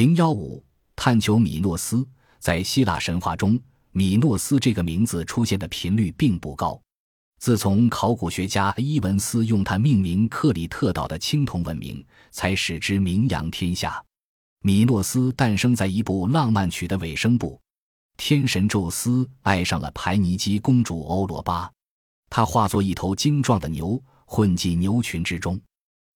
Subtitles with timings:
[0.00, 0.64] 零幺五，
[0.96, 2.08] 探求米诺斯。
[2.38, 3.60] 在希腊神话中，
[3.92, 6.80] 米诺斯这个名字出现的频率并不高。
[7.38, 14.02] 自从考古学家伊文斯用它命名克里特岛的青铜文明，才使之名扬天下。
[14.62, 17.60] 米诺斯诞生在一部浪漫曲的尾声部。
[18.16, 21.70] 天神宙斯爱上了排尼基公主欧罗巴，
[22.30, 25.60] 他化作一头精壮的牛，混进牛群之中。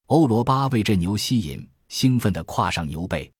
[0.07, 3.31] 欧罗巴为这牛吸引，兴奋地跨上牛背。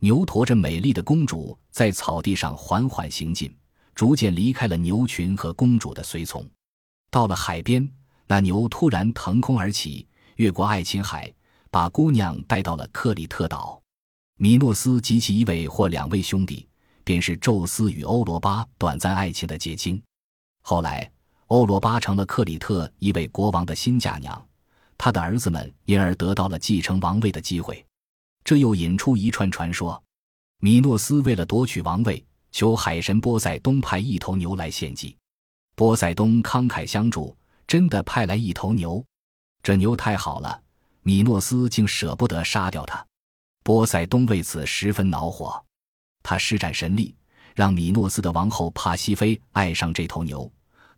[0.00, 3.54] 牛驮着美丽的公主在草地上缓缓行进，
[3.94, 6.48] 逐渐离开了牛群和公主的随从。
[7.10, 7.88] 到了海边，
[8.26, 11.32] 那牛突然腾空而起，越过爱琴海，
[11.70, 13.80] 把姑娘带到了克里特岛。
[14.36, 16.68] 米诺斯及其一位或两位兄弟。
[17.06, 20.02] 便是宙斯与欧罗巴短暂爱情的结晶。
[20.62, 21.08] 后来，
[21.46, 24.44] 欧罗巴成了克里特一位国王的新嫁娘，
[24.98, 27.86] 他的儿子们因而得到了继承王位的机会。
[28.46, 30.00] 这又引出一串传说：
[30.60, 35.16] 米诺斯为了夺取王位，求海神波塞冬派一头牛来献祭。
[35.74, 37.36] 波塞冬慷慨相助，
[37.66, 39.04] 真的派来一头牛。
[39.64, 40.62] 这牛太好了，
[41.02, 43.04] 米诺斯竟舍不得杀掉它。
[43.64, 45.60] 波塞冬为此十分恼火。
[46.22, 47.12] 他施展神力，
[47.52, 50.48] 让米诺斯的王后帕西菲爱上这头牛。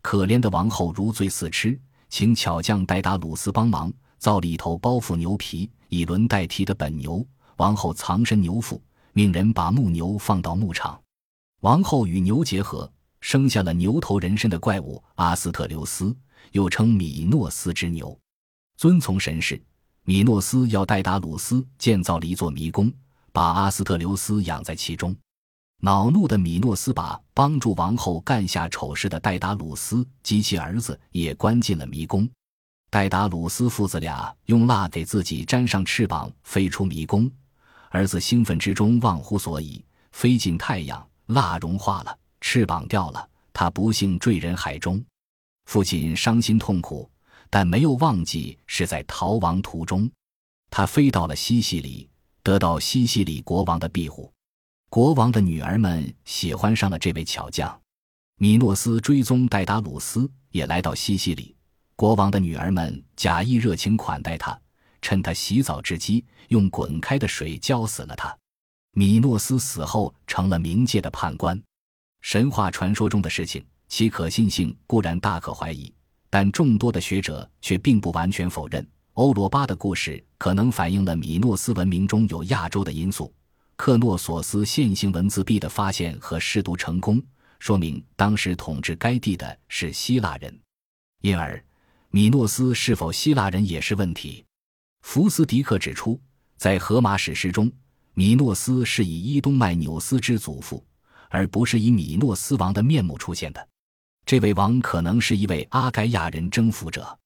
[0.03, 7.25] 可怜的王后如醉似痴，请巧匠戴达鲁斯帮忙造了一头包袱牛皮、以轮代替的本牛。
[7.59, 10.97] 王后藏身牛腹，命人把木牛放到牧场。
[11.59, 16.15] 王后与牛结合，生下了牛头人身的怪物阿斯特留斯，
[16.53, 18.17] 又称米诺斯之牛。
[18.77, 19.61] 遵从神事，
[20.05, 22.91] 米诺斯要戴达鲁斯建造了一座迷宫。
[23.33, 25.13] 把阿斯特留斯养在其中，
[25.81, 32.27] 恼怒的米诺斯把帮助王后干下丑事的戴达鲁斯及其儿子也关进了迷宫。
[32.89, 37.29] 戴达鲁斯父子俩用蜡给自己粘上翅膀，飞出迷宫。
[37.89, 45.03] 儿子兴奋之中忘乎所以，飞进太阳，蜡融化了，翅膀掉了，他不幸坠人海中。
[45.65, 47.09] 父亲伤心痛苦，
[47.49, 50.09] 但没有忘记是在逃亡途中，
[50.71, 52.09] 他飞到了西西里。
[52.41, 54.31] 得到西西里国王的庇护，
[54.89, 57.79] 国王的女儿们喜欢上了这位巧匠。
[58.37, 61.55] 米诺斯追踪戴达鲁斯，也来到西西里。
[61.97, 64.59] 国王的女儿们假意热情款待他，
[65.01, 68.35] 趁他洗澡之机，用滚开的水浇死了他。
[68.93, 71.61] 米诺斯死后成了冥界的判官。
[72.21, 75.93] 神话传说中的事情，其可信性固然大可怀疑，
[76.29, 78.85] 但众多的学者却并不完全否认。
[79.13, 83.33] 欧罗巴的故事可能反映了米诺斯文明中有亚洲的因素。
[83.75, 87.21] 克诺索斯线性文字币的发现和试读成功，
[87.59, 90.59] 说明当时统治该地的是希腊人。
[91.21, 91.63] 因而，
[92.11, 94.43] 米诺斯是否希腊人也是问题。
[95.01, 96.19] 福斯迪克指出，
[96.57, 97.71] 在荷马史诗中，
[98.13, 100.85] 米诺斯是以伊东麦纽斯之祖父，
[101.29, 103.67] 而不是以米诺斯王的面目出现的。
[104.25, 107.17] 这位王可能是一位阿盖亚人征服者。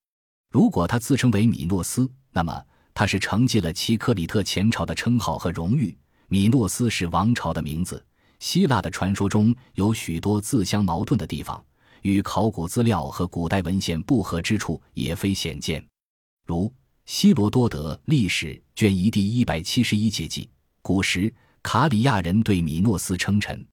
[0.50, 2.64] 如果他自称为米诺斯，那么
[2.94, 5.98] 他是承继了其克里特前朝的称号和荣誉。
[6.28, 8.04] 米诺斯是王朝的名字。
[8.40, 11.64] 希腊的传说中有许多自相矛盾的地方，
[12.02, 15.86] 与考古资料和古代文献不合之处也非鲜见。
[16.46, 16.72] 如
[17.06, 20.50] 希罗多德历史卷一第一百七十一节记，
[20.82, 23.66] 古时卡里亚人对米诺斯称臣，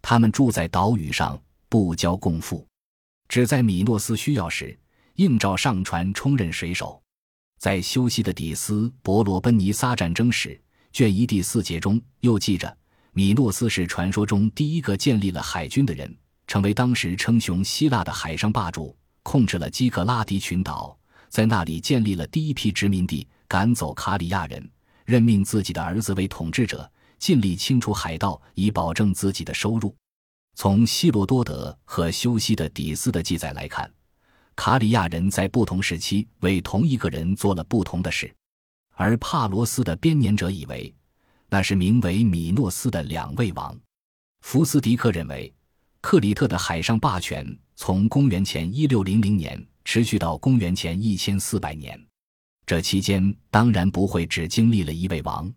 [0.00, 2.66] 他们住在岛屿上，不交贡赋，
[3.28, 4.78] 只在米诺斯需要时。
[5.14, 7.02] 应召上船充任水手，
[7.58, 10.60] 在修西的底斯伯罗奔尼撒战争史
[10.92, 12.78] 卷一第四节中又记着，
[13.12, 16.16] 米诺斯是传说中第一个建立了海军的人，
[16.46, 20.96] 成为当时称雄希腊的海上霸主，控制了基克拉迪群岛，
[21.28, 24.70] 在那里建立了第一批殖民地，赶走卡里亚人，
[25.04, 29.94] 任命自己的儿子为统治者，尽力清除海盗，以保证自己的收入。
[30.54, 33.90] 从希罗多德和修昔的底斯的记载来看。
[34.56, 38.34] 卡里亚人在不同时期为同一个人做了不同的事，
[38.96, 40.92] 而帕罗斯的编年者以为
[41.48, 43.78] 那是名为米诺斯的两位王。
[44.40, 45.54] 福斯迪克认为，
[46.00, 51.98] 克里特的海上霸权从公元前一六零零年持续到公元前一千四百年，
[52.66, 55.50] 这期间当然不会只经历了一位王。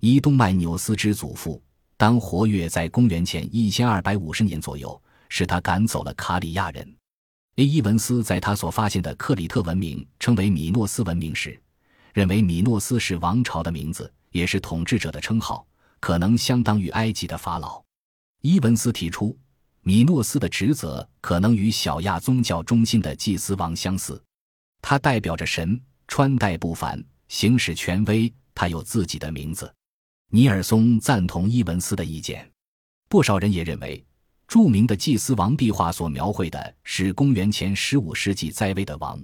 [0.00, 1.60] 伊东麦纽斯之祖父
[1.96, 6.96] 当活跃在公元前一千二百五十年左右，是他赶走了卡里亚人。
[7.56, 7.64] A.
[7.64, 11.60] 伊文斯在他所发现的克里特文明称为米诺斯文明时，
[12.12, 15.66] 认为米诺斯是王朝的名字，也是统治者的称号，
[15.98, 17.82] 可能相当于埃及的法老。
[18.40, 19.36] 伊文斯提出，
[19.86, 24.20] 米诺斯的职责可能与小亚宗教中心的祭司王相似，
[24.80, 25.78] 他代表着神，
[26.08, 29.70] 穿戴不凡，行使权威，他有自己的名字。
[30.30, 32.50] 尼尔松赞同伊文斯的意见，
[33.10, 34.02] 不少人也认为，
[34.48, 39.22] 著名的祭司王壁画所描绘的是公元前十五世纪在位的王。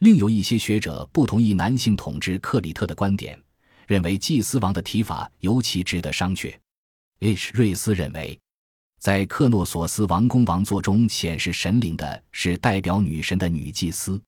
[0.00, 3.42] 另有一些学者不同意男性统治克里特的观点，
[3.86, 6.54] 认为祭司王的提法尤其值得商榷。
[7.20, 7.50] H.
[7.54, 8.38] 瑞斯认为，
[8.98, 14.20] 在克诺索斯王宫王座中显示神灵的是代表女神的女祭司。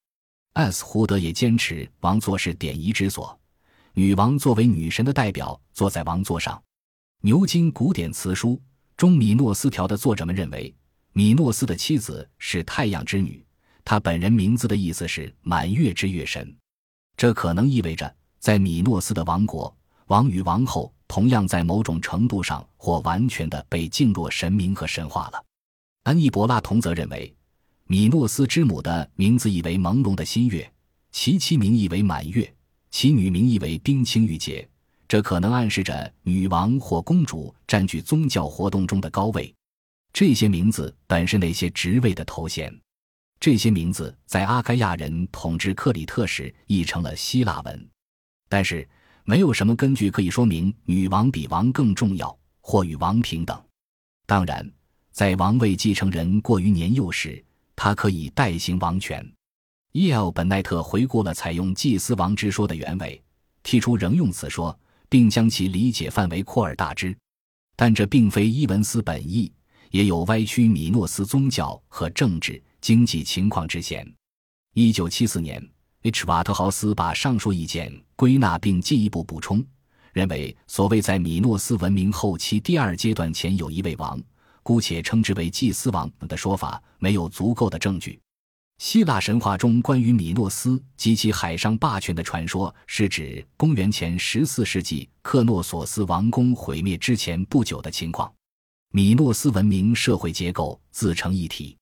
[0.54, 0.84] S.
[0.84, 3.38] 胡德也坚持王座是典仪之所，
[3.92, 6.60] 女王作为女神的代表坐在王座上。
[7.22, 8.60] 牛津古典词书
[8.96, 10.74] 中米诺斯条的作者们认为，
[11.12, 13.44] 米诺斯的妻子是太阳之女。
[13.84, 16.54] 他本人名字的意思是满月之月神，
[17.16, 19.74] 这可能意味着在米诺斯的王国，
[20.08, 25.44] 王与王后同样在某种程度上或完全的被敬若神明和神化了。
[26.04, 27.34] 安伊伯拉同则认为，
[27.86, 30.70] 米诺斯之母的名字意为朦胧的新月，
[31.10, 32.54] 其妻名义为满月，
[32.90, 34.68] 其女名义为冰清玉洁，
[35.08, 39.52] 这可能暗示着女王或公主占据宗教活动中的高位。
[40.12, 42.72] 这些名字本是那些职位的头衔。
[43.40, 47.88] 这些名字在阿盖亚人统治克里特时译成了希腊文，
[48.48, 48.88] 但是
[49.28, 53.62] 没有什么根据可以说明女王比王更重要或与王平等。
[54.26, 54.66] 当然，
[55.12, 57.44] 在王位继承人过于年幼时，
[57.76, 59.22] 他可以代行王权。
[59.92, 63.22] 伊尔本奈特回顾了采用祭司王之说的原委，
[63.62, 64.74] 提出仍用此说，
[65.10, 67.14] 并将其理解范围扩而大之。
[67.76, 69.52] 但这并非伊文斯本意，
[69.90, 72.62] 也有歪曲米诺斯宗教和政治。
[72.80, 74.10] 经济情况之嫌。
[74.72, 75.62] 一九七四年
[76.08, 76.24] ，H.
[76.26, 79.62] 瓦特豪斯把上述意见归纳并进一步补充，
[80.12, 84.18] 认为所谓在米诺斯文明后期第二阶段前有一位王，
[84.62, 88.18] 姑且称之为祭司王的说法没有足够的证据。
[88.78, 98.32] 希腊神话中关于米诺斯及其海上霸权的传说，是指公元前十四世纪克诺索斯王宫毁灭之前不久的情况。
[98.92, 101.76] 米诺斯文明社会结构自成一体。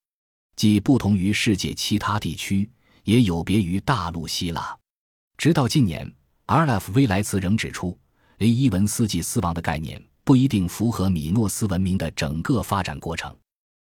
[0.56, 2.68] 既不同于世界其他地区，
[3.06, 4.76] 也有别于大陆希腊。
[5.38, 6.12] 直到近年
[6.46, 6.92] ，R.F.
[6.92, 7.96] 威莱茨仍指出，
[8.38, 13.34] 雷伊文斯祭司王的概念不一定符合米诺斯文明的整个发展过程。